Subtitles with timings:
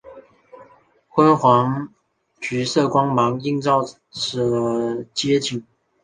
[1.09, 1.91] 昏黄的
[2.39, 5.63] 橘色光芒映照着街景